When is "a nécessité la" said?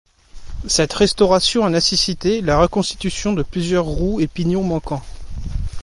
1.63-2.57